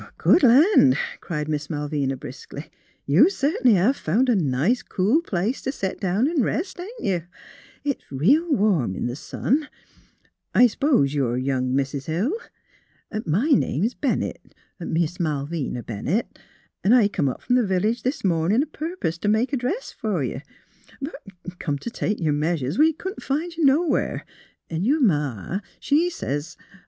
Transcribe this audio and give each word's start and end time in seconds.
"Good 0.17 0.41
land!" 0.41 0.97
cried 1.19 1.47
Miss 1.47 1.69
Malvina, 1.69 2.17
briskly." 2.17 2.71
You 3.15 3.29
cert'nly 3.29 3.73
hev 3.75 3.95
found 3.95 4.29
a 4.29 4.35
nice 4.35 4.81
cool 4.81 5.21
place 5.21 5.61
t' 5.61 5.69
set 5.69 5.99
down 5.99 6.27
an' 6.27 6.41
rest, 6.41 6.79
ain't 6.79 7.01
you? 7.03 7.21
It's 7.83 8.03
real 8.11 8.51
warm 8.51 8.95
in 8.95 9.05
the 9.05 9.15
sun.... 9.15 9.69
I 10.55 10.65
s'pose 10.65 11.13
you're 11.13 11.37
young 11.37 11.75
Mis' 11.75 12.07
Hill. 12.07 12.33
My 13.27 13.49
name's 13.49 13.93
Bennett— 13.93 14.55
Miss 14.79 15.19
Malvina 15.19 15.83
Bennett. 15.83 16.39
'N' 16.83 16.93
I 16.93 17.01
196 17.05 17.11
THE 17.11 17.11
HEART 17.11 17.11
OF 17.11 17.11
PHILURA 17.11 17.11
come 17.11 17.29
up 17.29 17.39
f 17.41 17.51
om 17.51 17.55
the 17.57 17.67
village 17.67 18.01
this 18.01 18.23
mornin' 18.23 18.63
a 18.63 18.65
purpose 18.65 19.19
t' 19.19 19.27
make 19.27 19.53
a 19.53 19.57
dress 19.57 19.91
fer 19.91 20.23
you. 20.23 20.41
But 20.99 21.59
come 21.59 21.77
t' 21.77 21.91
take 21.91 22.19
your 22.19 22.33
measures, 22.33 22.79
we 22.79 22.91
couldn't 22.93 23.21
find 23.21 23.55
you 23.55 23.63
nowhere; 23.65 24.25
an' 24.67 24.83
your 24.83 24.99
ma 24.99 25.13
in 25.13 25.51
law, 25.51 25.59
she 25.79 26.09
sez.. 26.09 26.57